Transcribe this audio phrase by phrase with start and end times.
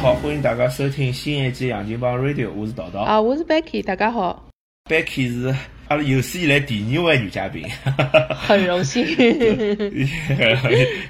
[0.00, 3.00] 好，欢迎大家收听新一季《杨金帮 Radio》，我是桃桃。
[3.00, 4.48] 啊，我是 Becky，大家好。
[4.88, 5.54] Becky 是
[5.88, 7.68] 阿拉有史以来第二位女嘉宾，
[8.32, 9.04] 很荣幸。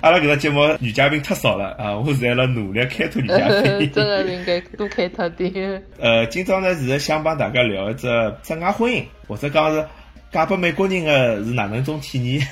[0.01, 3.37] 阿拉搿个节目女嘉宾太少了啊，我是在辣努力开拓女嘉
[3.79, 3.89] 宾。
[3.95, 5.81] 真的是应该多开拓点。
[6.01, 8.09] 呃，今朝呢是想帮大家聊一只
[8.43, 9.87] 真外婚姻，或者讲是
[10.33, 12.45] 嫁拨美国人的是哪能一种体验？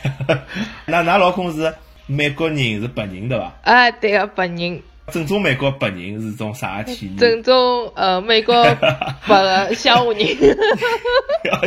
[0.87, 1.75] 那㑚老公是
[2.07, 3.53] 美国人，是白人对伐？
[3.65, 4.81] 啊，对个白人。
[5.13, 7.17] 正宗美国白人是种啥体验？
[7.17, 8.63] 正宗呃美国
[9.27, 10.19] 白人乡下人，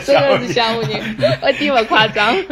[0.05, 2.35] 真的是乡下人，一点勿夸张。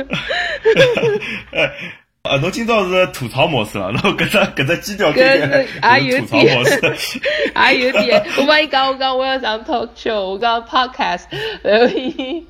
[2.23, 6.45] 呃，侬今朝是吐槽模式了，然后搿只搿只基调开开也有点，
[7.71, 8.25] 也有点。
[8.37, 11.23] 我帮伊讲，我讲我要上 talk show，我讲 podcast，
[11.63, 12.45] 然后伊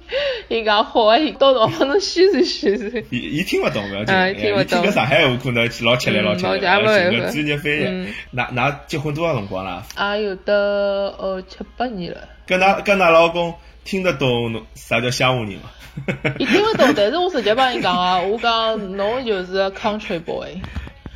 [0.48, 3.04] 伊讲好，伊到辰光侬宣传宣传。
[3.12, 4.66] 伊伊听勿懂勿要紧，听勿懂。
[4.66, 8.08] 听个上海话可能老吃力老吃力，而且个专业翻译。
[8.36, 9.84] 㑚㑚结婚多少辰光啦？
[10.18, 12.18] 也有的呃七八年了。
[12.48, 13.54] 跟㑚跟㑚老公
[13.90, 15.72] 听得懂侬啥叫乡下人吗？
[16.38, 20.48] 伊听勿懂，但是我直接帮伊讲啊， 我讲侬就是 country boy，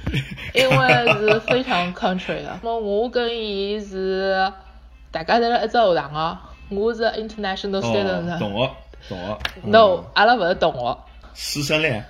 [0.56, 2.60] 因为是非常 country 的。
[2.64, 4.52] 么我跟伊是
[5.12, 8.40] 大家在辣一只学堂啊，我是 international student。
[8.40, 8.72] 同学，
[9.08, 9.38] 同学。
[9.66, 10.98] No，阿拉勿是同学。
[11.36, 12.04] 师生恋。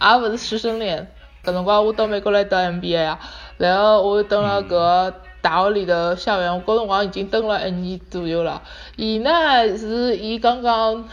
[0.00, 1.06] 也勿是师生恋。
[1.44, 3.20] 搿辰光我到美国来读 MBA 啊，
[3.58, 8.62] 然后我蹲辣搿大学里头校园，我搿辰光已经蹲了一年左右了。
[8.96, 9.30] 伊呢
[9.76, 11.08] 是伊刚刚。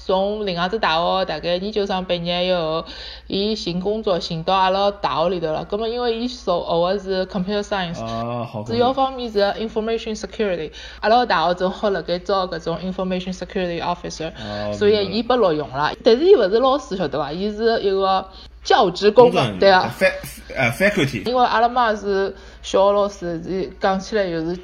[0.00, 2.82] 从另外只大学大概研究生毕业以后，
[3.26, 5.66] 伊寻工作寻到阿拉大学里头了。
[5.66, 7.98] 葛么因为伊所学的是 computer science，
[8.64, 10.72] 主要方面是 information security。
[11.00, 14.32] 阿拉大学正好辣盖招搿种 information security officer，
[14.72, 15.92] 所以伊被录用了。
[16.02, 17.30] 但是伊勿是老师晓得伐？
[17.30, 18.26] 伊是一个
[18.64, 19.94] 教职工作，对啊。
[20.56, 21.28] 呃，faculty。
[21.28, 22.34] 因为阿拉妈是
[22.68, 24.58] 小学老师，是讲起来就是。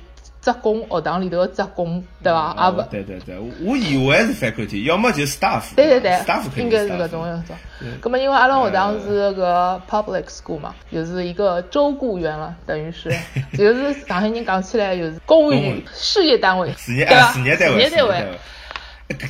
[0.45, 2.39] 职工学堂里头的职工，对伐？
[2.39, 5.75] 啊不，对对对，我以为是 faculty，要么就是 staff。
[5.75, 7.55] 对对对，staff 应该是搿种样子。
[8.03, 13.11] 咁么因为阿拉学堂是个 public school 嘛，就是一个州雇员了，等于是，
[13.57, 18.39] 就是上海人讲起来就是公务员事业单位，事业啊，事业单位，事业单位。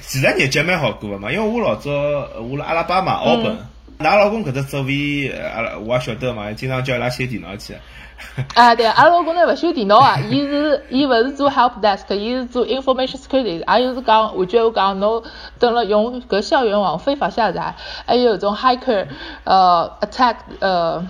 [0.02, 3.56] 其实日脚蛮好过个嘛，因为我老早我辣阿拉巴马奥本，
[4.00, 7.76] 㑚老公搿只职位，阿拉我也晓得嘛，经常叫伊拉修电脑去。
[8.54, 15.22] 啊，对，阿拉老公呢勿修电脑啊，伊是伊勿是做 help desk，伊是做 information security，也就是讲，换句话讲，侬
[15.58, 17.74] 等了用搿校园网非法下载，
[18.06, 19.06] 还有种 hacker，
[19.44, 21.06] 呃，attack，呃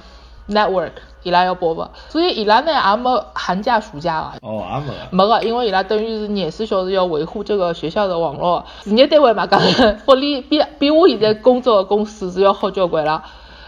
[0.48, 0.90] ，network，
[1.22, 4.34] 伊拉要报复，所以伊拉呢也没寒假暑假啊。
[4.42, 4.92] 哦，也没。
[5.10, 9.60] 没个，因为伊拉等于是廿四小时要维护这个学校的网络，事业单位嘛，讲
[10.04, 13.22] 福利比比我现在工作的公司是要好交关了。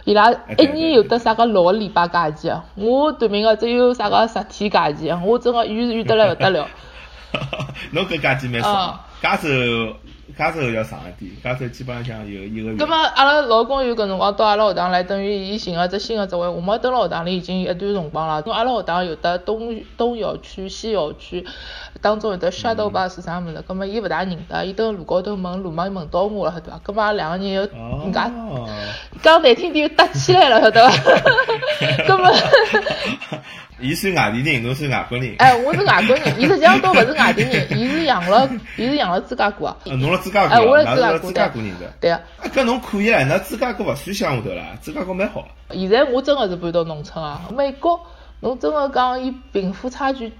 [0.06, 2.48] 伊拉一年有得啥个六个礼拜假期？
[2.76, 6.68] 我对面个只有啥个十天假期，我真个怨是怨得来勿得了。
[7.90, 9.48] 侬搿假期蛮少，加州
[10.38, 12.76] 加州要长一点，加州基本上有一个月。
[12.76, 16.46] 葛末阿拉老公有搿辰光到阿拉学堂来，等于伊寻个只新个职位。
[16.46, 18.40] 我们蹲辣学堂里已经一段辰光了。
[18.52, 21.44] 阿拉学堂有得东东校区、西校区。
[22.00, 26.80] 当中有得 shadow bus 啥物事，葛末伊勿大认得，伊蹲路高头问路嘛，伊问到我了，晓得伐？
[26.82, 28.30] 葛末两个人又人家
[29.22, 31.12] 讲难听点又搭起来了，晓得伐？
[32.06, 32.32] 葛末，
[33.80, 35.34] 伊是外地人，侬是外国人。
[35.38, 39.76] 哎，我是外国人， 伊实际上都勿是外地人，伊是养了， 伊是养了芝加哥啊。
[39.84, 41.92] 侬辣芝加哥，哎，我辣芝加哥，芝加哥人的。
[42.00, 42.20] 对啊。
[42.54, 45.46] 搿侬可以唻，那芝加哥勿算乡下头啦，芝加哥蛮好。
[45.70, 48.00] 现在我真个是搬到农村啊，美国，
[48.40, 50.32] 侬真个讲伊贫富差距。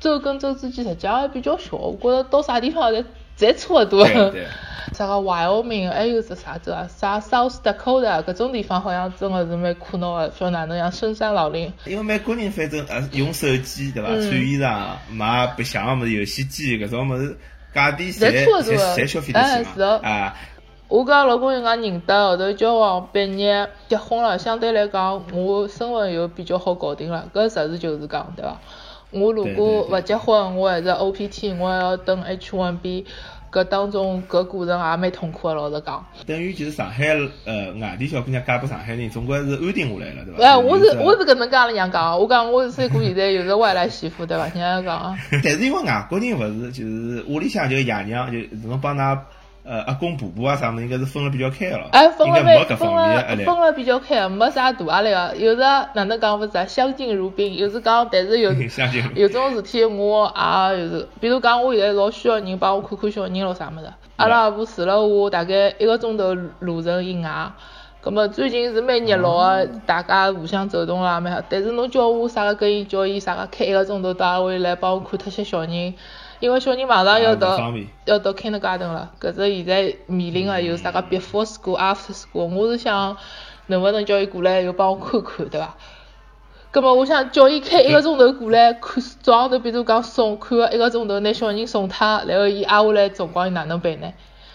[0.00, 3.04] 州跟州之间实际还比较小，我觉着到啥地方侪
[3.38, 4.06] 侪差勿多。
[4.94, 6.88] 啥个 Wyoming，还有只啥州啊？
[6.88, 11.72] 啥 South Dakota，搿种地方好像真个是蛮苦恼个，晓得哪能样深山老林。
[11.84, 14.08] 因为美国人反正呃用手机对伐？
[14.10, 17.36] 穿衣裳、买白相物事、游戏机搿种物事，
[17.74, 20.00] 价钿侪侪消费得起嘛。
[20.04, 20.36] 啊，
[20.86, 28.60] 我跟老公应该认得，后头交往毕业结婚了，相对来讲我身份又比较好搞定了，搿实事求是讲，对伐？
[29.10, 33.04] 我如果勿结婚，我还是 OPT，我还要等 H1B，
[33.52, 36.04] 搿当中搿过程也蛮痛苦个，老实讲。
[36.26, 37.06] 等于就是上海
[37.44, 40.44] 呃外地小姑娘嫁拨上海人，总归是安定下来了，对伐？
[40.44, 44.48] 哎，我是我是搿能介阿拉娘讲，我讲我是三姑现在又是外来媳妇，对伐？
[44.48, 45.16] 娘讲。
[45.30, 48.38] 但是因为外国人勿是，就是屋里向就爷娘就
[48.68, 49.18] 侬帮㑚。
[49.68, 55.34] 呃，阿公婆婆啊，啥么应该是分了比较开了，哎，分了没分了分了比较开，没啥大压力个。
[55.36, 57.56] 有时哪能讲勿是啊，相敬如宾。
[57.56, 58.52] 有时讲，但是有
[59.16, 60.32] 有种事体我
[60.72, 63.92] 也有时，比如讲我现在老需要人帮我看看小人咯啥么子。
[64.14, 67.50] 阿拉阿婆除了我大概一个钟头路程以外，
[68.00, 71.42] 葛么最近是蛮热闹个，大家互相走动啦蛮好。
[71.48, 75.92] 但是侬叫我啥个跟伊叫伊啥个开一个钟头到阿位来帮我看脱些小人，
[76.40, 77.58] 因为小人马上要到
[78.04, 83.16] 要到 kindergarten 了，搿只现在面临个有啥个 before school after school，我是想
[83.66, 85.74] 能勿能叫伊过来又帮我看看，对伐？
[86.70, 94.12] 葛末我想叫伊开一个钟头过来看，早上头比如讲送看个一个钟头，拿小人送脱，然后伊挨下来辰光伊哪能办呢？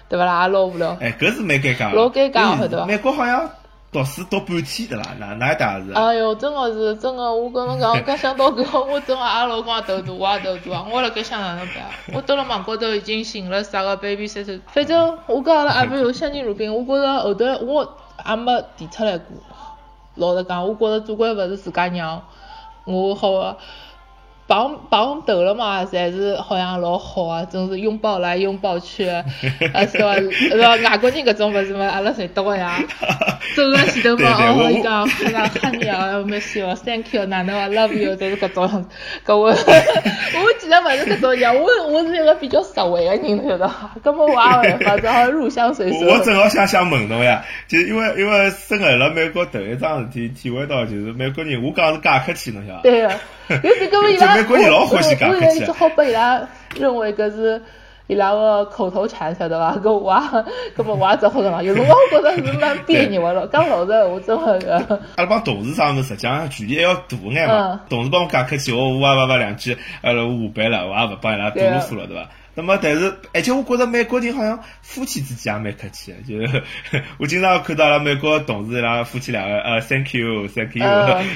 [0.07, 0.43] 对伐啦？
[0.43, 0.95] 也老无聊。
[0.99, 1.93] 哎，搿是蛮尴尬。
[1.95, 2.85] 老尴尬，对伐？
[2.85, 3.49] 美国好像
[3.91, 5.13] 读书读半天，对伐？
[5.19, 5.91] 哪哪一搭是？
[5.91, 10.87] 哎哟，真个是，真个，我跟侬讲，刚想到搿，我真个也老公也头大，我也头大啊！
[10.89, 11.83] 我辣盖想哪能办？
[12.13, 16.73] 我到了网高头已经寻了啥个 baby sitter，反正我跟阿拉阿妹 有相敬如宾。
[16.73, 19.25] 我觉着后头我也没提出来过。
[20.15, 22.21] 老实讲，我觉着总归勿是自家娘，
[22.85, 23.57] 我好。
[24.51, 29.23] 碰碰头了嘛，侪是好像老好啊，总是拥抱来拥抱去， 啊
[29.89, 30.13] 是吧？
[30.19, 30.75] 是吧？
[30.75, 32.77] 外国人搿种勿是嘛，阿拉侪懂个呀。
[33.55, 38.85] 走在前头嘛，哦，伊讲哈啦哈你啊，没事哦，Thank you，哪能啊，Love you，都是搿种。
[39.25, 39.55] 搿我，我
[40.59, 43.91] 其实勿是搿种样，我我是一个比较实惠个人，晓得伐？
[44.03, 46.05] 根本我也勿反正好入乡随俗。
[46.05, 53.13] 我正好想想问侬呀，就因为因为生活辣美国头一桩事体，体会到就是美国人，我讲是介客气，侬晓得对个，
[53.63, 54.35] 有是搿么伊拉。
[54.71, 56.41] 我我现在只好把伊拉
[56.75, 57.61] 认为搿是
[58.07, 59.77] 伊拉个口头禅，晓得伐？
[59.77, 60.19] 搿我也，
[60.75, 63.47] 搿么我也只好讲，有辰光觉着是蛮别扭个咯。
[63.51, 64.77] 讲老实，我真个个。
[65.15, 67.81] 阿拉帮同事啥物事实际上距离还要大眼嘛。
[67.89, 72.27] 同事帮我讲客气，我我也勿勿两句，阿拉下班了，我也勿帮伊拉多啰嗦了，对伐？
[72.53, 76.63] 那么，但是，而且我觉着美国人好像夫妻之间也蛮客气的，就是
[77.17, 80.83] 我经常看到了美国同事伊拉夫妻两个，呃，Thank you，Thank you，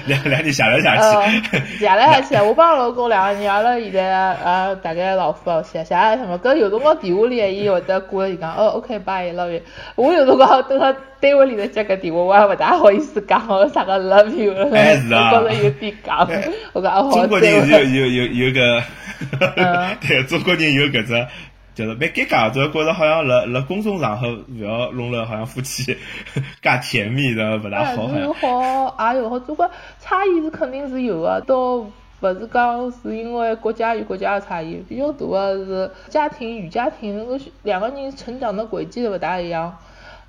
[0.08, 2.36] 两两人下来下去，下来下去。
[2.46, 6.38] 我帮老公两个人，阿拉现在呃，大概老夫老妻，下来什么？
[6.40, 9.62] 搿有辰光电话里，伊会得过伊讲，哦，OK，bye，love you。
[9.96, 13.40] 我有辰光等他单位里头接个电话，我也勿大好意思讲
[13.70, 14.72] 啥个 love you，我觉
[15.10, 16.28] 着有点尬。
[16.74, 18.84] 我讲哦，中国人有有有有个。
[20.02, 21.28] 对，中国人有搿只，
[21.74, 25.98] 就是蛮尴尬，主要觉着好像辣辣公众场合勿要弄了，好像夫妻
[26.62, 28.10] 介甜蜜的勿大好。
[28.10, 29.70] 有好，也有好，中国
[30.00, 31.92] 差异是肯定是有的，倒勿
[32.22, 39.78] 是讲是因为国家与国家的差异，比较大的是家庭与家庭那个两个人成长的轨迹都勿大一样。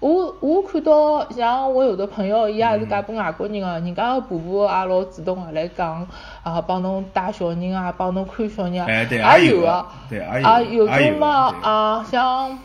[0.06, 6.06] 我我看到像我有的朋友，伊也是嫁拨外国人个，人家个婆婆也老主动个来讲，
[6.44, 12.56] 啊帮侬带小人啊，帮侬看小人，也有个，也有种嘛啊像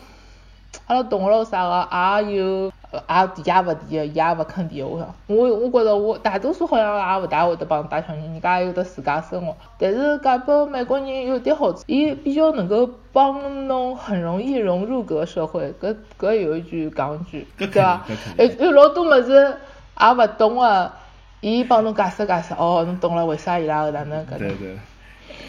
[0.86, 2.72] 阿拉同学啥个也有。
[2.92, 4.82] 也提也勿提，伊也勿肯提。
[4.82, 9.56] 我想，我我觉着我大多数好像也勿大会得帮带小人，人家有得自家生活。
[9.78, 15.72] 但是嫁拨美国人有点好处，伊比较能够帮侬很容易融入搿个社会。
[15.80, 18.04] 搿搿有一句讲句，对伐？
[18.36, 19.56] 哎，有老多物事
[20.00, 20.92] 也勿懂个，
[21.40, 22.52] 伊帮侬解释解释。
[22.54, 24.50] 哦，侬懂了，为啥伊拉会哪能搿能？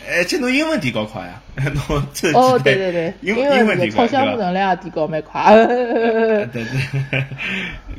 [0.09, 1.41] 而且侬英文提高快呀，
[1.87, 4.35] 侬这哦对对对，英英文提高，对吧？
[4.35, 5.55] 能力也提高蛮快。
[5.65, 6.63] 对 对，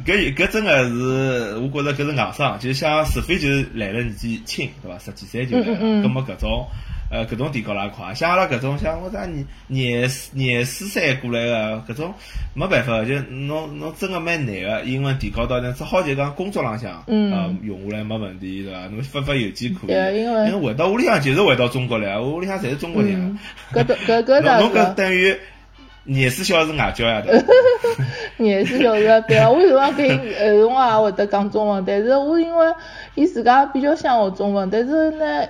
[0.05, 4.99] 搿搿真个是，我觉着搿是硬伤，就像除非就是来了年纪轻，对伐？
[4.99, 6.67] 十几岁就来了，搿么搿种。
[7.15, 12.13] 呃，搿种提高了快，像阿拉搿种像我啥廿廿廿四岁过来个搿种，
[12.55, 18.89] 没办法，就侬侬真个蛮难个，英文提高到那只好就讲工作浪向，嗯，用下来没问题，对伐？
[18.89, 23.39] 侬发发邮件可以，因为回到屋里向就是回到中国来，屋里向侪是中国人。
[23.73, 25.37] 搿搿搿 咋侬搿等于
[26.03, 27.23] 廿四小时外教呀？
[27.25, 27.41] 对
[28.45, 32.67] 廿四小时对啊，我有辰光跟后辰光也会得讲中文，但是我因为
[33.15, 35.47] 伊自家比较想学中文，但是呢。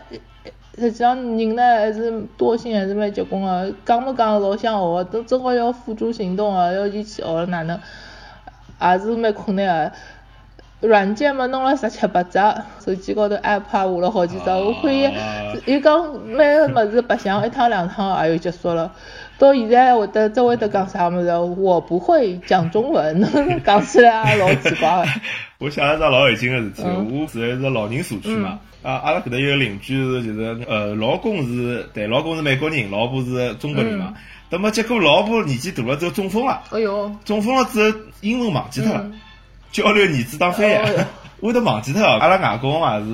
[0.76, 7.78] 实际上人呢还是惰性还是蛮结棍个，讲么讲老想学个，都正好要付诸行动个，要去去学了哪能，
[8.80, 9.92] 也是蛮困难个。
[10.80, 12.38] 软件嘛弄了十七八只，
[12.84, 15.10] 手机高头 app 下了好几只，我可以，
[15.64, 18.92] 伊讲每个物事白相一趟两趟也就结束了。
[19.38, 21.30] 到现在会得只会得讲啥物事？
[21.58, 23.24] 我不会讲中文，
[23.64, 25.08] 讲起来也老奇怪个。
[25.58, 28.58] 我想了桩老有劲个事体，我住在是老人社区嘛。
[28.82, 34.12] 啊，阿拉搿搭有个邻居是，就是呃，老公是，对，老公是美国人，老婆是中国人嘛。
[34.50, 39.10] 那么结果老婆年纪大了之后中风了，哎哟，中风了之后英文忘记脱了，
[39.72, 40.74] 交流儿子当翻译。
[41.44, 43.04] 我都忘记脱了，阿拉外公嘛是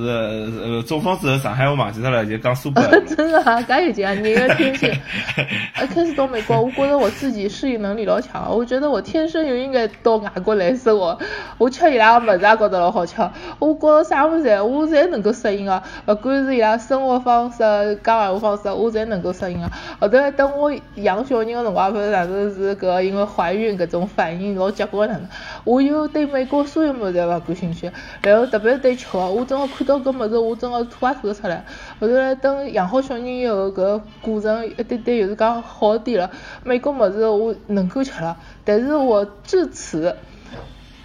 [0.63, 2.81] 呃中风之后上海我忘记脱了，就讲苏北。
[3.05, 4.15] 真的啊，噶有劲啊！
[4.15, 4.89] 你个天性，
[5.83, 11.19] 一开始到美国，我觉得我自己适应能力老强，我觉得我天生就应该到外国来生活。
[11.59, 13.17] 我吃伊拉个物事也觉得老好吃，
[13.59, 17.59] 我觉着啥物事我侪能够适应个，勿管是伊拉生活方式、
[18.05, 19.69] 讲闲话方式，我侪能够适应个。
[19.99, 25.27] 后头等我养小人个辰光，勿是哪能是搿因为怀孕搿种反应老结棍哪能？
[25.65, 27.91] 我又对美国所有物事侪勿感兴趣，
[28.23, 31.65] 然后特别是对吃个，我真个看到搿物事，我真个吐也吐得出来。
[31.99, 36.31] 后头来等养好小人以后，搿过程一点点就是讲好点了。
[36.62, 40.15] 美国物事我能够吃了，但是我至此，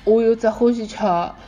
[0.03, 0.97] 我又只欢喜吃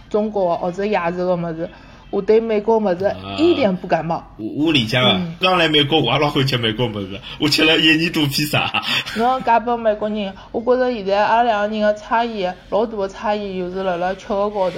[0.09, 1.69] 中国或者亚洲个物事。
[2.09, 4.23] 我对美国物事一点不感冒。
[4.37, 8.81] 我我理解个，刚来美国我也老欢喜吃美国物事，我吃了一年多披萨。
[9.19, 14.77] 侬讲拨美国人，我觉着现在阿拉两个人个差异老大个差异就是辣辣吃个高头。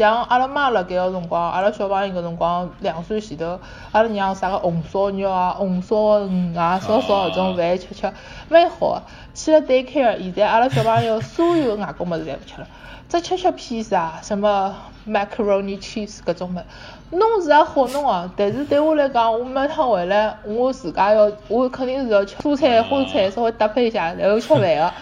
[0.00, 3.60] 像阿拉妈辣盖个辰光，阿拉小朋友搿辰光两岁前头，
[3.92, 8.10] 阿拉娘啥个红烧肉啊、红烧鱼啊、烧烧搿种饭吃吃，
[8.48, 9.02] 蛮好个。
[9.34, 12.66] 去了 daycare，现在阿拉小朋友所有外国物事侪勿吃了。
[13.10, 14.74] 只吃吃披萨，什么
[15.06, 24.92] macaroni cheese 搿种物，弄是也好弄哦，但是对我来讲，我每趟回来，我自家要，我肯定是要吃蔬菜、花菜，稍微搭配一下，然后吃饭个。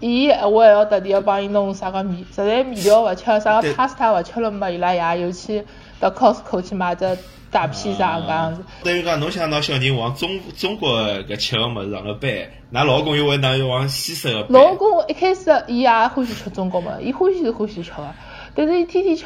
[0.00, 5.64] 伊我还要特地要帮伊弄啥个面，实在面条勿吃，啥个 pasta 勿吃了嘛，伊拉爷又去
[6.00, 7.18] 到 Costco 去买只。
[7.50, 12.30] 大披萨搿样子，等于讲侬想拿小人往中中国搿吃个物事上头搬，
[12.70, 14.52] 㑚老公又会㑚又往西式个搬。
[14.52, 18.06] 老公一开始伊也欢喜吃中国物事，伊欢喜是欢喜吃个，
[18.54, 19.24] 但是伊天天吃，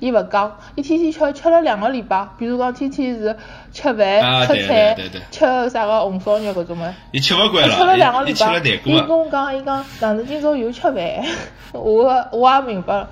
[0.00, 3.36] 伊勿讲，伊天天吃吃了两个礼拜，比如讲天天是
[3.72, 4.96] 吃饭、吃菜、
[5.30, 6.94] 吃啥个红烧肉搿种物。
[7.10, 10.94] 伊吃勿惯了，吃了两个礼拜，伊跟我讲，伊讲哪能今朝又吃饭？
[11.72, 13.08] 我我也明白了。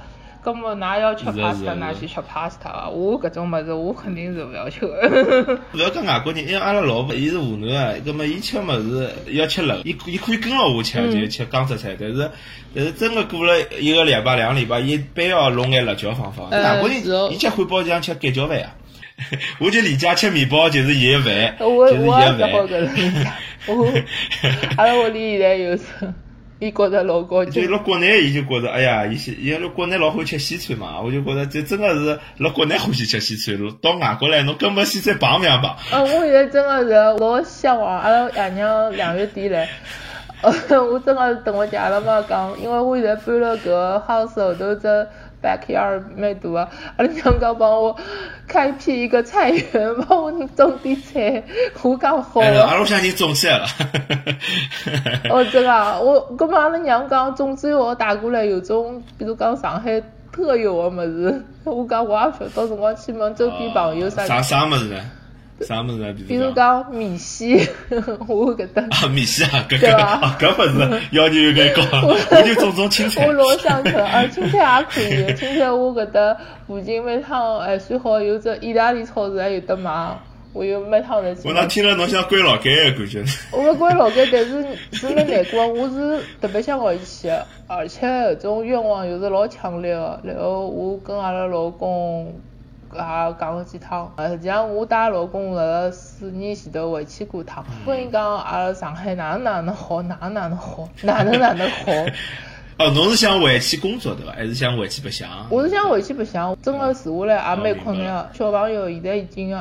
[0.47, 2.88] 搿么，㑚要吃 pasta，㑚去吃 pasta 伐！
[2.88, 5.61] 我搿种物事，我肯定是勿要吃个。
[5.75, 11.97] 勿要讲外国人，因为阿拉老婆伊是湖南个，搿么伊吃物事要吃辣，伊伊可以跟牢我吃，就吃江浙菜。
[11.99, 12.31] 但是
[12.73, 16.49] 但是真个过了一个礼拜、两个礼拜，伊非要弄眼辣椒放放。
[16.50, 16.97] 外国人
[17.33, 18.71] 伊吃汉堡就像吃盖浇饭啊！
[19.59, 23.35] 我就理解吃面包就是伊个饭，就是伊个饭。
[23.67, 23.93] 我
[24.79, 25.83] 阿拉屋里现在有是。
[26.59, 27.63] 伊觉着老高级。
[27.63, 35.71] 就辣国内，伊就觉着，哎呀，伊伊辣国内老欢喜吃西餐嘛，我就觉着这真个是辣国内欢喜吃西餐，到外国来侬根本西餐碰勿上碰。
[35.93, 39.69] 嗯， 我现在真个是老向往，阿拉爷娘两月底来，
[40.43, 40.51] 我
[41.05, 43.71] 真个是等我家了嘛讲，因为我现在搬了搿
[44.07, 45.07] house 后头只。
[45.47, 47.97] Backyard 蛮大啊，阿拉娘讲帮我
[48.49, 51.43] 开辟一个菜园，帮我种点菜，
[51.83, 52.41] 我讲好。
[52.41, 53.67] 阿拉想你种起来了。
[55.31, 64.25] 哦，真个，我搿么阿拉娘讲种子药带过来有种，比如讲上海特有的么子，我讲我也勿晓得，到辰光去问周边朋友啥。
[64.26, 64.97] 啥啥物事呢？
[65.61, 66.13] 啥物事？
[66.29, 67.67] 比如讲米线，
[68.29, 68.83] 我搿搭。
[68.91, 73.27] 啊，米线啊，搿搿搿勿是要求有点高，我就种种青菜。
[73.27, 76.37] 我老想吃，啊，青菜也可以，青菜我搿搭
[76.67, 80.19] 附近每趟还算好，有只意大利超市还有得买，
[80.53, 81.49] 我又每趟在去。
[81.49, 83.25] 我哪听了侬像关老家个感觉？
[83.51, 87.31] 我勿关老街，但是是蛮难过，我是特别想回去，
[87.67, 92.35] 而且搿种愿望又是老强烈个，然后我跟阿拉老公。
[92.93, 92.99] 也
[93.40, 101.93] 讲了几趟，实际上我带老公辣辣四年前头回去过趟，跟伊讲阿拉上海哪能哪能好， 哪能哪能好，哪能哪能好。
[102.78, 104.33] 哦，侬是想回去工作对伐？
[104.33, 105.28] 还是想回去白相？
[105.49, 108.28] 我是想回去白相，真个住下来也蛮困难个。
[108.35, 109.57] 小朋友现在已经也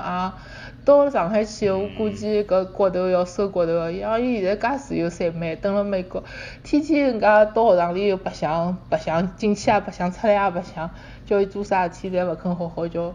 [0.83, 3.93] 到了上海去，我估计搿骨头要收骨头个。
[3.93, 6.23] 像伊现在介自由散漫，蹲辣美国，
[6.61, 10.91] 天天人家到学堂里又白相白相，进去也白相，出来也白相。
[11.25, 13.13] 叫伊做啥事体，侪勿肯好好教。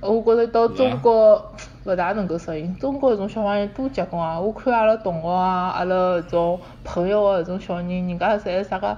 [0.00, 1.52] 我觉着到中国
[1.84, 2.74] 勿大能够适应。
[2.78, 4.40] 中国搿种小朋友多结棍啊！
[4.40, 8.96] 我看阿拉同学啊，阿拉搿种朋友个搿种小人，人家侪是啥个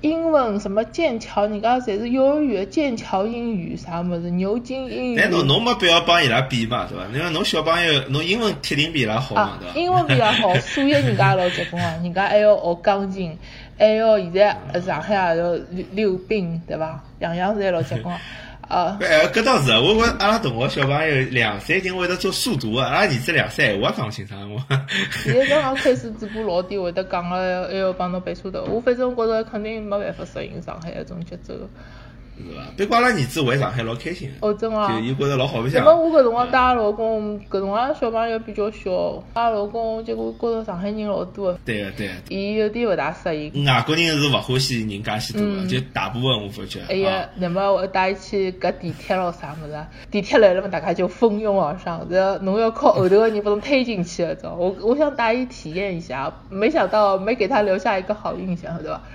[0.00, 5.16] 英文什么剑桥，人家侪是幼儿园剑桥英语啥么子，牛津英语。
[5.16, 7.04] 但，侬侬没必要帮伊拉比嘛，对伐？
[7.12, 9.74] 因为侬小朋友，侬英文铁定比伊拉好嘛，对伐？
[9.78, 13.36] 英文比伊拉好，数学人家老结棍啊，人家还要学钢琴。
[13.76, 17.00] 还要现在上海也要溜溜冰，对伐？
[17.20, 18.14] 样样侪老结棍。
[18.68, 24.62] 啊，哎，搿倒是，我我阿拉同学小朋友两岁已经会得做数独个，阿拉儿子两岁，我也讲勿清爽我。
[25.24, 28.58] 现在刚刚开始嘴巴老点会得讲了，还要帮侬背数独。
[28.70, 31.54] 我反正觉着肯定没办法适应上海搿种节奏。
[32.46, 32.62] 是伐？
[32.76, 34.30] 别怪阿拉儿子回上海老开心。
[34.40, 34.88] 哦，真啊！
[34.88, 35.84] 就伊觉着老好白相。
[35.84, 41.58] 那么我搿辰光带阿拉老公，搿辰光小朋友比较小，带老公结果觉着上海人老多。
[41.64, 42.14] 对个对个。
[42.28, 43.64] 伊有点勿大适应。
[43.64, 46.80] 外国人是勿欢喜人介许多个，就大部分我发觉。
[46.88, 49.76] 哎呀，那么我带伊去搿地铁咯啥物事？
[50.10, 54.56] 地铁来了嘛，大家就蜂拥而上，然后侬要靠后头个人把侬推进去搿种。
[54.58, 59.00] 我我想带伊体验一下，没想到没给他留下一个好印象，对伐？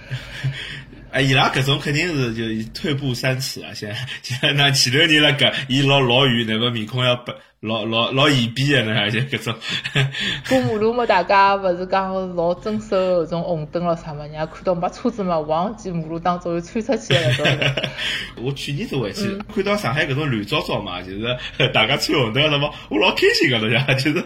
[1.14, 3.74] 哎，伊拉搿种肯定是就退步三次啊！
[3.74, 9.56] 现在现在那前头人辣搿，伊老老远，那个面孔要白老老老严逼的呢，就搿种。
[10.50, 17.74] 过马路嘛，大家勿是讲老遵守搿种红灯咯啥嘛，人家看到没车子嘛，往记马路当中又穿出去了，对
[18.44, 21.38] 我去年子回去，看到上海搿种乱糟糟嘛，就是
[21.74, 23.94] 大家穿红灯什么，我老开心个，对伐？
[23.94, 24.24] 就是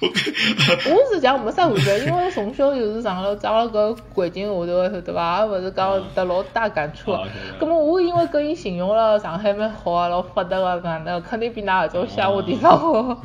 [0.00, 0.08] 我。
[0.90, 4.66] 我是讲没啥感觉，因为从小就是上了长了搿环境下头，
[5.00, 5.40] 对伐？
[5.40, 7.12] 也勿是讲得老大感触。
[7.60, 13.22] 咾么我因为跟伊形容了上海蛮好啊，老发达个，搿能肯定比㑚搿种乡下地方好。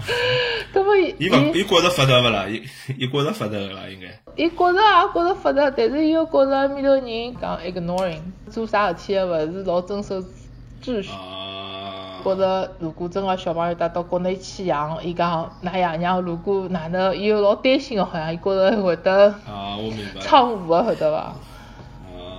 [0.73, 2.45] 咾么伊伊勿伊觉着发达勿啦？
[2.47, 2.61] 伊
[2.97, 4.07] 伊觉着发达个啦，应该。
[4.35, 10.19] 伊觉着也觉着发达，但是伊又觉着埃面头人讲 ignoring，做啥事体也勿是老遵守
[10.83, 11.09] 秩序。
[12.23, 21.35] 觉着如果真个小朋友带到国内去养，伊讲㑚爷娘如果哪能，伊又老担心个，好像伊觉着会得啊，我明白，闯祸个，晓得伐？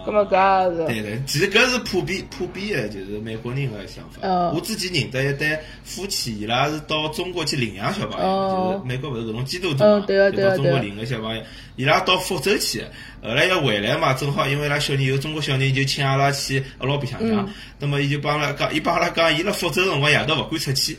[0.06, 0.86] 咁么搿也是。
[0.86, 4.26] 对对，其实搿是普遍普遍的，就是美国人个想法。
[4.54, 11.42] 我自己认得一对夫妻，伊拉是到中国去领养小朋友，就是美国勿是搿种基督徒嘛，就到中国领个小朋友。
[11.76, 12.84] 伊拉到福州去，
[13.20, 17.48] 后来要回来嘛，正好因为伊拉小人有中国小人，就请阿拉去阿拉白相相。
[17.80, 20.96] 那么伊就帮阿拉讲，伊帮阿拉讲，伊辣福州辰光夜到勿敢出去。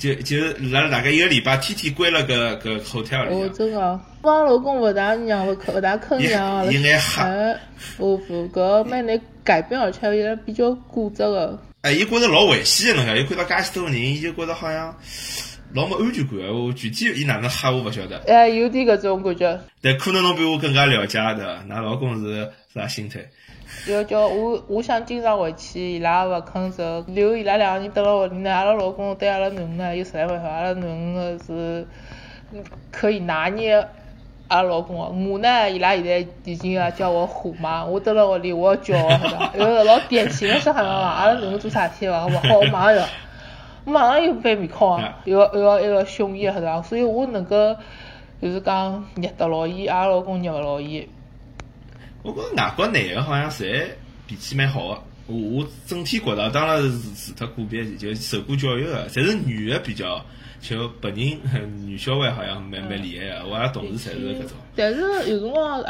[0.00, 0.38] 就就
[0.72, 3.34] 辣了大概一个礼拜，天天关了搿搿 hotel 里。
[3.34, 6.64] 哦，真个，帮老公勿大让勿勿大肯让啊。
[6.64, 7.22] 应该黑。
[7.98, 11.60] 不不，搿蛮难改变，而且伊拉比较固执个。
[11.82, 14.96] 哎，伊觉着老危险个，侬晓，伊看到介许多人，伊就觉着好像
[15.74, 16.38] 老没安全感。
[16.48, 18.22] 我具体伊哪能吓我勿晓得。
[18.26, 19.60] 哎，有点搿种感觉。
[19.82, 23.20] 但可能侬比我更加了解的，㑚老公是啥心态？
[23.88, 28.52] 要叫我，我想经常回去，伊拉勿肯走，留伊拉两个人蹲辣屋里呢。
[28.52, 31.86] 阿拉老公对阿拉囡恩呢又实在勿好，阿拉囡恩个是
[32.90, 33.76] 可以拿捏
[34.48, 35.30] 阿拉老公个。
[35.30, 42.26] 我呢，伊拉现在已经要叫我虎妈，我蹲辣屋里我要叫个，晓得有老典型个小孩嘛，阿拉囡恩做啥事体伐？
[42.26, 43.06] 勿好，我马上要，
[43.86, 46.82] 我马上又翻面孔啊，又要又要一个凶伊，晓得伐？
[46.82, 47.76] 所以我能够
[48.42, 51.08] 就是讲捏得牢伊，阿拉老公捏勿牢伊。
[52.22, 53.86] 我觉着外国男个好像侪
[54.26, 60.24] 脾气蛮好个，我我整体觉着，当然是除脱个别就受过教育个，侪是女个比较，
[60.60, 61.38] 就本人
[61.86, 64.50] 女小孩好像蛮蛮厉害个，我拉同事侪是搿种。
[64.76, 65.84] 但是有辰光也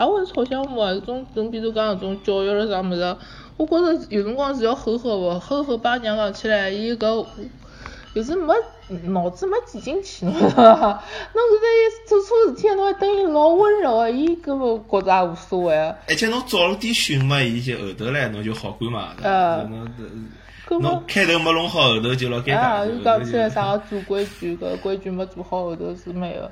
[0.00, 3.16] 也会吵相骂，搿种种比如讲搿种教育了啥物事，
[3.56, 7.26] 我觉着有辰光是要吼吼个，吼吼把娘讲起来，伊搿。
[8.14, 8.54] 就是没
[9.06, 11.02] 脑子没记进去，侬晓得伐？
[11.32, 15.74] 侬现在做错事体，侬还等于老温柔个，伊根本觉着也无所谓。
[16.06, 19.08] 而且侬早了点训嘛，伊就后头来侬就好管嘛。
[19.22, 19.68] 呃，
[20.68, 22.58] 侬开头没弄好，后头就老尴尬。
[22.58, 26.50] 啊，又讲起来啥个做规矩，搿规矩没做好，后头是没个。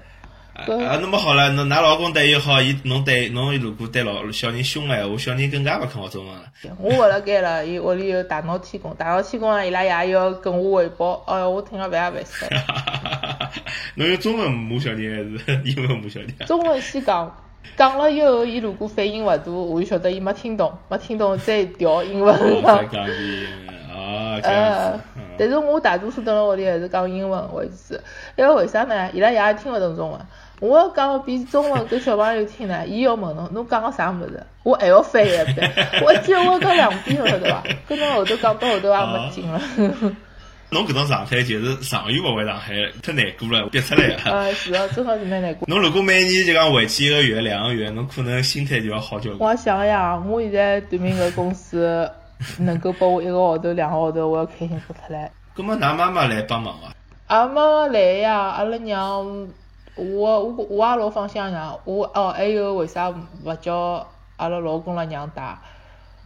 [0.55, 6.45] 啊，那么好了，侬㑚老公对伊好，伊侬对侬如果对老小人凶闲话，小人更加勿肯学中文了。
[6.79, 13.51] 我活辣盖了，伊屋里有大闹天宫，大闹天宫啊，伊拉爷要跟我汇报，哎哟，我听了烦也烦死了。
[13.97, 16.29] 侬用中文骂小人还是英文骂小人？
[16.47, 17.35] 中文先讲，
[17.77, 22.35] 讲了以后，伊如果反应勿大，我就晓得伊没听懂，没听懂再调英文。
[22.63, 23.47] 再讲一
[23.91, 25.01] 啊。
[25.39, 27.95] 但是我大多数蹲辣屋里还是讲英文为主，
[28.37, 29.11] 因为为啥呢？
[29.15, 30.21] 伊拉爷也听勿懂中文。
[30.63, 34.41] 我要讲比中文给小朋友听呢，伊要问侬，侬讲个啥物事？
[34.63, 35.69] 我还要翻译一遍，
[36.07, 37.65] 我记得我讲两遍了，对伐？
[37.89, 39.61] 跟侬后头讲到后头也没劲了。
[40.71, 44.31] 侬搿种状态就是上月勿回上海，太难过了，憋出来啊！
[44.47, 45.67] 啊，是啊，真的是蛮难过。
[45.67, 49.51] 侬如果每年就讲回去一个月、两个月，侬可能心态就要好交关。
[49.51, 52.09] 我想呀，我现在对面个公司
[52.57, 55.29] 能够拨我一个号头、两个号头，我要开心死出来。
[55.57, 56.95] 搿么，㑚妈妈来帮忙伐？
[57.27, 59.49] 阿妈妈来呀，阿拉娘。
[59.95, 65.59] 我我我也老放心呀，我哦还有为啥勿叫阿拉老公拉娘带？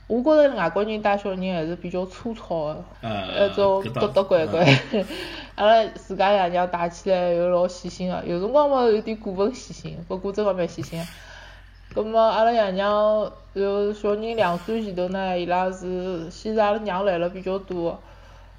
[0.08, 4.64] 我觉着外国人带小人还是比较粗糙的，那种嘟嘟乖乖。
[5.56, 11.04] 阿拉自家爷娘带起来又老细心个，有辰光嘛有点过分细心，不过真个蛮细心。
[11.92, 17.98] 葛末阿拉爷娘就小人两岁前头呢，伊拉是先是阿拉娘来了比较多。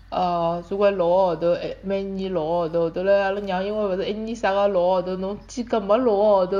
[0.09, 6.57] 呃，总归六个号头，哎，每年六个号头，后头来阿拉娘因为勿是一年啥个六个号头，侬间隔没六个号头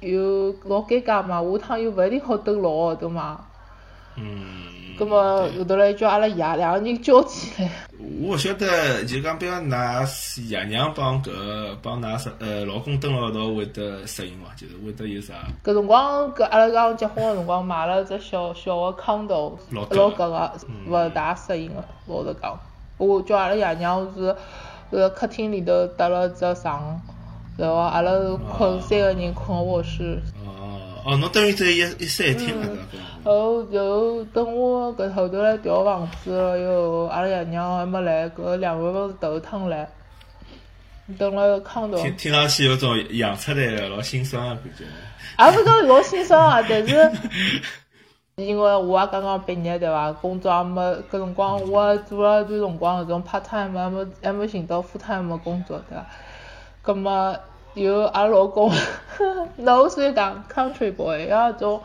[0.00, 3.40] 又老尴尬嘛，下趟又勿一定好等六个号头嘛。
[4.16, 4.62] 嗯。
[4.96, 7.68] 葛末后头来叫阿拉爷两个人交起来。
[7.98, 11.32] 我勿晓得，就讲比方㑚爷娘帮搿
[11.82, 14.54] 帮㑚是呃老公蹲辣一道会得适应伐？
[14.54, 15.34] 就是会得有啥？
[15.64, 20.52] 搿辰光搿阿拉刚结婚个辰光买了只小小个 condo，老老搿个
[20.86, 22.56] 勿大适应个，老实讲。
[22.96, 24.34] 我叫阿拉爷娘是，
[24.90, 27.00] 个客厅里头搭了只床，
[27.56, 28.12] 然后阿拉
[28.56, 30.20] 困三个人困卧室。
[30.44, 32.66] 哦哦，侬等于只一一室一厅了，
[33.24, 39.86] 然后就等我搿后头来调房子了以后，阿拉爷娘还没来，搿两月份是头趟来。
[41.18, 41.98] 等了康头。
[41.98, 44.84] 听听上去有种养出来的老心酸的感觉。
[45.38, 47.12] 也勿讲老心酸啊，但是
[48.36, 50.12] 因为我也刚刚毕业对伐？
[50.12, 56.04] 工作也没，搿辰光我做了一段辰光搿种 part time，还没还没寻到 full time 工作对伐？
[56.82, 57.36] 葛末
[57.74, 58.72] 有阿拉老公，
[59.56, 61.80] 那我所以讲 country boy，然后种，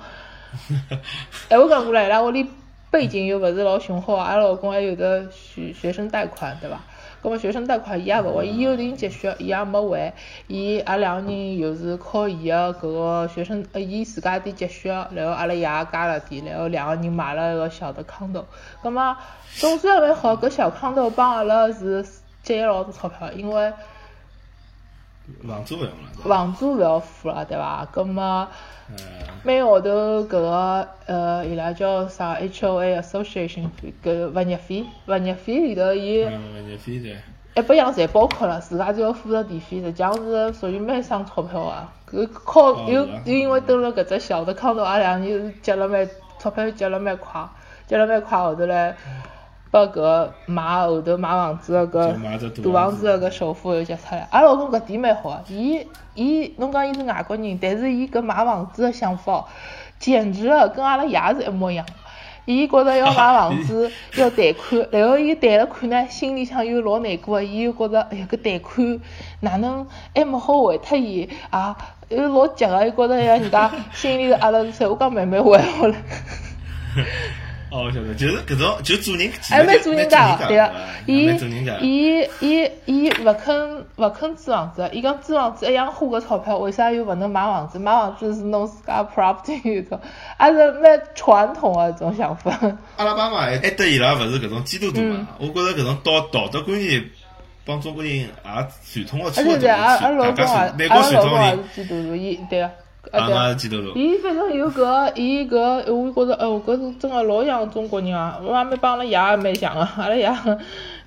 [1.49, 2.47] 哎，我讲过来，伊拉屋里
[2.89, 6.79] 背景又勿是老雄厚，阿拉老公还有的学学生贷款对伐？
[7.21, 10.13] 葛末学生贷款伊也勿会，伊有定积蓄，伊也没还。
[10.47, 18.45] 伊阿拉两个人又是靠伊个搿个学生，呃，伊自家点积蓄，然后阿拉爷加了点，然后两个人买了一个小的 condo。
[18.81, 19.15] 葛末
[19.57, 22.05] 总算还好，搿小康斗帮阿拉是
[22.41, 23.73] 节约老多钞票，因为
[25.47, 26.09] 房租勿用了。
[26.23, 27.87] 房租勿要付了，对伐？
[27.91, 28.47] 葛末。
[29.43, 29.89] 每号头
[30.23, 33.69] 搿个呃，伊拉叫啥 HOA Association
[34.03, 37.15] 搿物业费，物业费里头伊，物业费对，
[37.55, 41.93] 一百样侪包括了，自家就要付着电费，实际上是属于蛮省钞票啊。
[42.11, 47.47] 搿靠又又因为蹲辣搿只小的康头，阿拉两人积了蛮钞票，结了蛮快，
[47.85, 48.97] 结了蛮快，后头来。
[49.71, 59.45] 把搿买后头买房子个搿大房子个搿首付又结出来，阿拉老公搿点蛮好个，伊伊侬讲伊是外国人，但是伊搿买房子个想法，
[59.99, 61.85] 简直个跟阿拉爷是一模一样。
[62.45, 68.99] 伊觉着要买房子要贷款，然后伊贷了款呢，心里向又老难过个，伊又觉着哎呀搿贷款
[69.41, 71.77] 哪能还没好还脱伊啊，
[72.07, 75.95] 又老急个，伊觉着呀人家心里头压力大，我讲慢慢还好了。
[77.71, 80.73] 哦，我晓得，就是搿种就做人，还蛮做人家对个，
[81.05, 81.27] 伊
[81.81, 87.77] 伊伊伊勿肯勿肯租房子，伊讲租房子一样花个钞票，为啥又勿能买房子？
[87.77, 89.99] 买房子是侬自家 property 一种，
[90.37, 92.51] 还是蛮传统个一种想法。
[92.97, 95.27] 阿拉爸妈还得伊拉勿是搿种基督徒嘛？
[95.39, 97.03] 我觉着搿种道道德观念
[97.65, 101.59] 帮中国人也传统个差勿多，大家是美国传统人。
[101.75, 102.71] 基督徒，伊对个。
[103.11, 103.93] 啊嘛记得了。
[103.95, 108.39] 伊反正有搿，伊搿，我觉着，哎哟，搿是真个老像中国人啊！
[108.43, 110.31] 我还没帮 阿拉爷也蛮像个，阿拉爷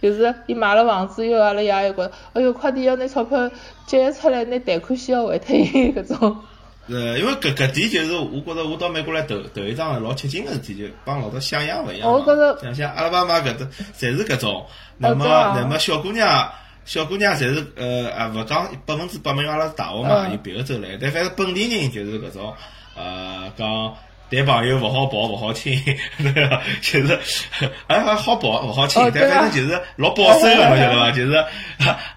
[0.01, 3.51] 就是伊买了房子以后，阿拉爷又觉着，哎哟，快点要拿钞票
[3.87, 6.37] 借出来，拿贷款先要还脱伊搿种。
[6.89, 12.13] 呃，因为搿搿点就是，我觉着我到美国来头头一桩老吃惊个事体，就帮老早想象勿一样。
[12.13, 13.65] 我觉着，想想阿拉爸妈搿搭，
[13.97, 14.67] 侪是搿种，
[14.99, 16.51] 那么那么小姑娘。
[16.85, 22.53] 小姑娘侪是呃啊，勿讲百分之百，因为阿拉是大学嘛，有别个州来，但反正本地人就是搿种
[22.97, 23.95] 呃讲
[24.31, 25.79] 谈朋友勿好抱勿好亲，
[26.19, 26.63] 对伐？
[26.81, 27.19] 就是
[27.87, 31.11] 还还好抱勿好亲，但反正就是老保守个，侬晓得伐？
[31.13, 31.45] 就是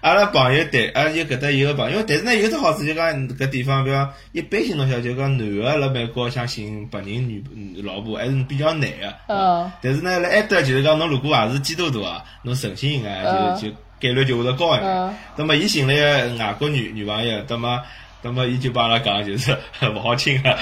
[0.00, 7.44] 阿拉朋友谈，啊有搿搭有个朋友，但是呢有只好处就讲搿地方，比方一般性侬晓得，就讲男个辣美国想寻白人女
[7.82, 9.14] 老婆还是比较难个。
[9.28, 9.70] 嗯。
[9.80, 13.24] 但是呢，辣埃搭就是讲侬如果也是基督徒啊，侬诚心眼
[13.60, 13.76] 就就。
[14.00, 15.16] 概率就会得高一点。
[15.36, 17.80] 那么伊寻了个外国女女朋友，那么
[18.22, 19.56] 那么伊就帮阿拉讲，就是
[19.94, 20.56] 勿好亲啊。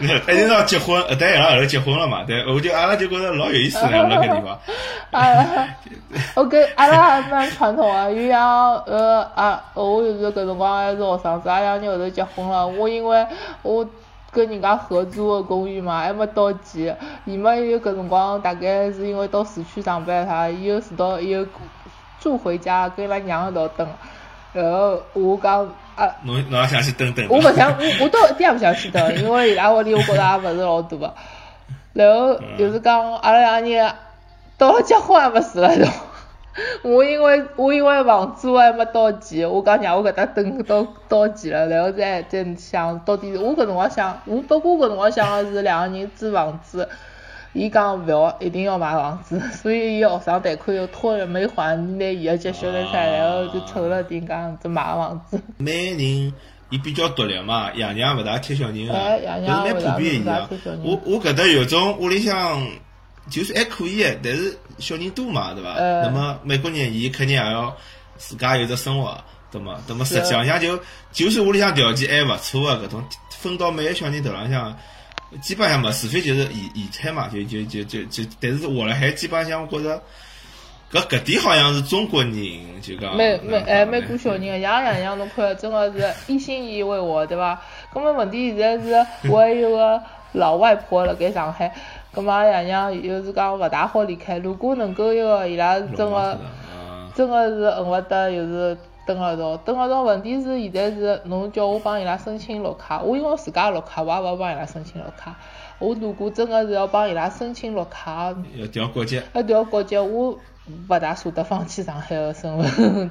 [0.00, 2.24] 一定要结婚，但伊拉后头结婚了嘛？
[2.24, 4.58] 对，我就阿拉就觉着老有意思那个地方。
[5.10, 5.68] 啊，
[6.34, 12.66] 我跟阿拉还蛮传统啊，就像呃啊，我就是搿辰光还是学生子，阿两年后头结婚了。
[12.66, 13.26] 我因为
[13.62, 13.88] 我
[14.30, 16.92] 跟人家合租个公寓嘛，还没到期。
[17.24, 21.46] 伊嘛有搿辰光，大概是因为到市区上班啥，伊又住到又
[22.20, 23.88] 住回家，跟伊拉娘一道蹲。
[24.52, 25.64] 然后我讲
[25.96, 27.26] 啊，侬侬也想去蹲蹲？
[27.28, 31.14] 我勿想，我我倒一点也勿想去蹲，因为伊拉屋里我觉着也勿是老大。
[31.92, 33.94] 然后就是讲阿拉两个人
[34.58, 35.86] 到了结婚还没住了都。
[36.82, 43.36] 我因为我因为房租还没到期，我讲让我搿搭等到到期了，然后再再想到底。
[43.36, 46.88] 我搿辰光想，我不过搿辰光想的是两个人租房子，
[47.52, 55.40] 伊讲勿要一定要买房子， 所以伊学生贷款又拖了没还，拿伊个积蓄来出来，然后就凑了点讲就买房子。
[55.58, 56.32] 每人
[56.70, 60.48] 伊比较独立嘛，爷娘勿大贴小人个，搿是蛮普遍个。
[60.82, 62.66] 我我搿搭有种屋里向。
[63.28, 65.74] 就是还可以但是小人多嘛，对伐？
[66.02, 67.76] 那么美国人伊肯定也要
[68.16, 69.18] 自家有只生活，
[69.50, 69.76] 对么？
[69.88, 70.78] 那么实际上就
[71.12, 74.76] 就是屋里向条件还勿错个搿种分到每个小人头浪向，
[75.42, 80.00] 基本上没，除非就是遗遗产嘛，就就就就就，但是活了还基本上我觉着
[80.92, 82.32] 搿搿点好像是中国人
[82.80, 87.60] 就讲美美哎美国小人个样样样侬看真个是一心一意为我，对伐？
[87.92, 90.00] 搿么问题现在是我还有个
[90.32, 91.74] 老外婆辣盖上海。
[92.16, 94.38] 咁嘛，爷娘又是讲勿大好离开。
[94.38, 96.38] 如果能够一个伊拉真个，
[97.14, 99.54] 真个是恨勿得，又是蹲辣一道。
[99.58, 105.36] 蹲辣一道，问题是现在是侬叫我帮伊拉申请绿卡，我因为自家绿卡，我也勿好帮伊拉申请绿卡。
[105.78, 110.38] 我如果真个是要帮伊拉申请绿卡，要调国籍，要调国籍，我
[110.88, 112.64] 勿大舍得放弃上海个生活，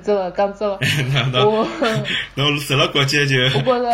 [0.03, 0.75] 真个讲真个，
[1.47, 1.67] 我
[2.35, 3.35] 侬受了国籍就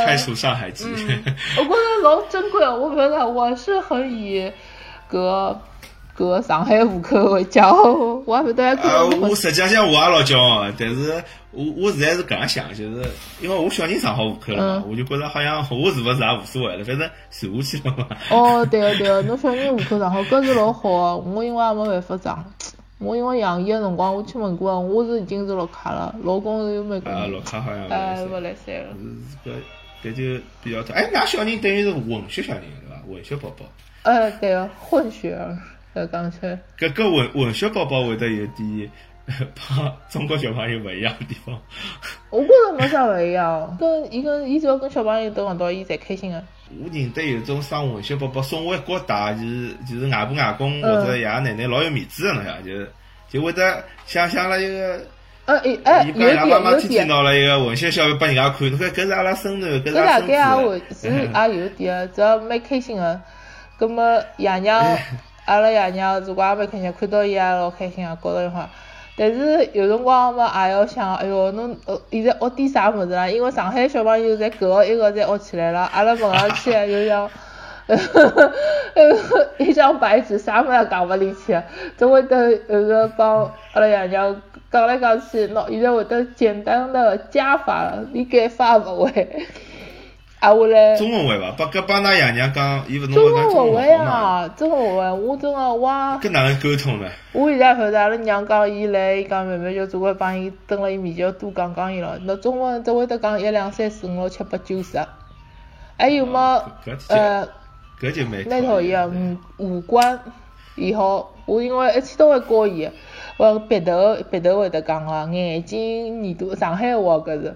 [0.06, 0.86] 开除上海籍。
[0.86, 4.52] 我觉着老珍贵个，我觉得我是很以
[5.12, 5.58] 搿
[6.18, 13.04] 搿上海户口为骄傲， 我还勿得啊，得我实际上我也老骄傲的，但是我我现在是搿样想，就是
[13.42, 18.08] 因为我小人上好户口了嘛，我就觉着好像我是勿是也无所谓了，反正传下去了嘛。
[18.30, 22.46] 哦，对个对个，侬小人户口上好，搿是老好个，我因为也没办法上。
[23.00, 28.94] 我因为养伊个辰光，我去问过，我是已经是绿卡了，老公是有美国啊，人，绿卡好像哎，勿勿来三了。
[29.44, 29.54] 是搿
[30.04, 30.94] 搿就比较特。
[30.94, 33.02] 哎，㑚小人等于是混血小人对伐？
[33.12, 33.66] 混血宝宝。
[34.04, 35.58] 呃，对个，混血儿，
[35.94, 38.90] 要讲起来，搿搿混混血宝宝会得有点
[39.56, 41.56] 帮中国小朋友勿一样的地方。
[42.32, 46.44] 我觉着没啥勿一样，跟伊跟伊只要跟小朋友都碰到，伊侪开心个。
[46.82, 52.92] 我认得有种生混血宝宝送回国大，就是就是外婆外公或者爷爷奶奶老有面子个，侬晓得，就
[53.30, 55.00] 就会得想象了一个，
[55.46, 60.82] 呃，诶，哎，伊有点帮伊拉妈妈有天天点，拿了一个混血小孩拨人家看，侬看搿是阿拉孙囡，搿是阿拉孙概也会。
[60.90, 63.22] 是也有点个，只要蛮开心个。
[63.82, 64.80] 葛么爷娘，
[65.46, 68.70] 阿拉爷娘如果也蛮开心，看到伊也老开心个，觉着话。
[69.18, 73.28] 但是有辰光嘛，也要想，哎哟，侬呃现在学点啥物事啦？
[73.28, 77.28] 因为上海小朋友侪搿个一个侪学起来了，阿拉问上去就像，
[79.58, 81.60] 一张白纸，啥物事也讲勿进去，
[81.98, 84.40] 总会得有个帮阿拉爷娘
[84.72, 89.48] 讲来讲去，喏，现在会得简单的加法了，连改法也勿会，
[90.42, 90.96] 啊，我来。
[90.98, 91.54] 中文会伐？
[91.56, 94.12] 帮搿帮㑚爷娘讲，伊勿侬中讲文勿会中文好嘛？
[94.12, 97.08] 啊，中文勿会，我真个我也搿哪能沟通呢？
[97.32, 102.18] 我现在晓得，阿拉娘讲伊来，伊讲慢慢就只会帮伊蹲辣伊面前多讲讲伊咯。
[102.24, 105.00] 那中文只会得讲一两三四五六七八九十，
[105.96, 107.48] 还有么搿呃
[108.02, 110.20] 搿就蛮蛮讨厌个，嗯，五官
[110.76, 112.90] 也好，我因为一切都会教伊，
[113.38, 117.56] 我鼻头鼻头会得讲个，眼睛耳朵上海话搿是。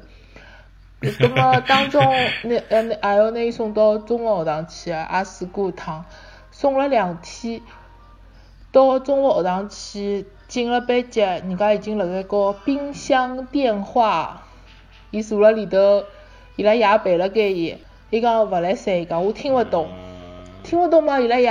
[1.20, 2.02] 葛么当中
[2.44, 6.06] 那呃那还要拿伊送到中学学堂去个，也试过一趟，
[6.52, 7.62] 送了两天。
[8.72, 14.44] 到中学学堂去，进了班级，人家已经辣盖搞冰箱电话，
[15.12, 16.04] 伊坐辣里头，
[16.58, 17.78] 伊拉爷陪辣盖伊，
[18.10, 19.88] 伊讲勿来三，伊讲我听勿懂，
[20.62, 21.50] 听勿懂嘛，伊拉爷，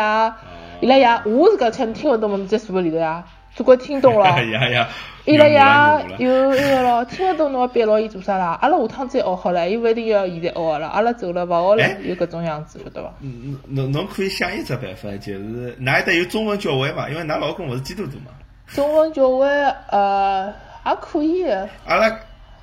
[0.80, 4.26] 伊拉爷，我是讲听听勿懂嘛，侬再坐辣里头呀，总归听懂了。
[4.44, 4.88] 呀 呀，
[5.24, 8.58] 伊拉爷有有那个咯，听勿懂侬要逼牢伊做啥啦？
[8.60, 13.12] 阿拉下趟再学好了，伊勿一定要现在学个了，阿拉走了勿学了哎，有搿种样子，晓得伐？
[13.20, 18.32] 嗯，侬侬可以想一只办法，就是㑚一搭有中文教会嘛，因为㑚老公勿是基督徒嘛。
[18.66, 19.46] 中文教会
[19.90, 20.52] 呃
[20.86, 22.10] 也可以的，阿拉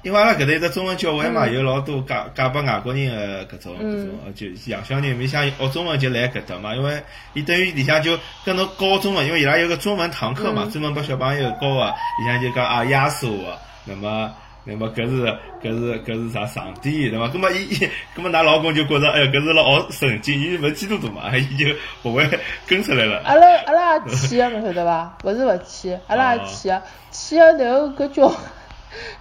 [0.04, 3.10] 因为阿拉搿搭有只中文教会嘛，嗯有老多嫁嫁拨外国人
[3.48, 7.02] 个搿种搿嗯种，呃就洋小人，面想学中文就来搿搭嘛，因为
[7.34, 11.86] 伊等于里向就跟侬教中文，因为伊拉有个中文堂课嘛，嗯专门拨小朋友教个，
[12.20, 14.32] 里向就讲啊耶稣个，那么。
[14.64, 15.24] 那么搿是
[15.60, 17.28] 搿是搿是啥上帝对伐？
[17.30, 17.80] 葛末伊伊，
[18.16, 21.66] 葛末㑚老公就觉着，哎哟，搿是辣学圣经，伊勿是基督徒嘛， 伊就
[22.04, 22.30] 勿会
[22.68, 23.24] 跟出来了。
[23.26, 25.18] 阿拉阿拉也去个，侬晓得伐？
[25.24, 28.32] 勿是勿去，阿拉也去个，去个然后搿教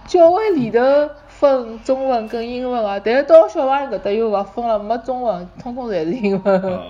[0.07, 0.79] 教会里头
[1.27, 6.61] 分中文跟英文啊，但是到小朋友搿搭又勿分了，没中文，通通侪是英文。
[6.61, 6.83] 哦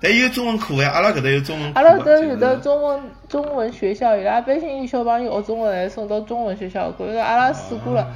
[0.00, 7.04] 但有中文课呀，阿拉搿搭有中文课阿拉搿搭有的中文中文学校，伊拉一般性小朋友学中文还送到中文学校去。
[7.16, 8.06] 阿拉试过了，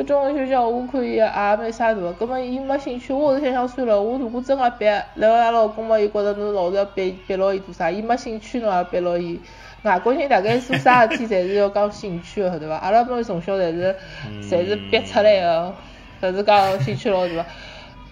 [0.00, 9.38] 搿中文学校我看伊也蛮啥大个，葛末伊没兴趣，我是想想算了，我如果真个逼，然后阿拉老公嘛又觉着侬老是要逼逼牢伊做啥，伊没兴趣侬也逼牢伊。
[9.82, 12.76] 外国人大概做啥事体侪是要讲兴趣个，晓得伐？
[12.76, 13.94] 阿拉么从小侪是
[14.42, 15.74] 侪是逼出来个，
[16.22, 17.44] 侪是讲兴趣老大个。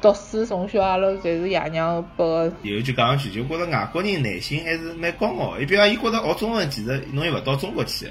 [0.02, 2.52] 读书从小阿拉侪是爷娘拨个。
[2.64, 5.62] 有一句讲上去，就觉着外国人内心还是蛮高傲的。
[5.62, 8.06] 伊比如讲，伊觉着学中文其实侬又勿到中国去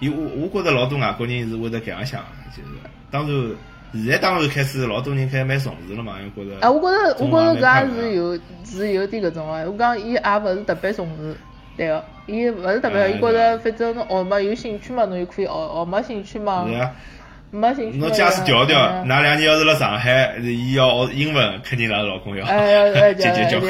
[0.00, 0.06] 的。
[0.06, 2.68] 伊我我觉着老多外国人是会得搿样想的，就是
[3.10, 3.32] 当然
[3.94, 9.52] 现在当然开始老多人开始蛮重视了嘛，因为觉着啊，我觉着，我觉着搿也是有是有点搿种个。
[9.70, 11.34] 我讲伊也勿是特别重视，
[11.76, 16.90] 对个，伊勿是特别，哎伊觉着反正侬学嘛有兴趣嘛，侬就可以学；学没兴趣嘛是，啊。
[17.50, 17.96] 没兴趣。
[17.98, 23.58] 侬假使调调，哎哪两年要是辣上海，伊要学英文，肯定拉老公要哎要哎节节教？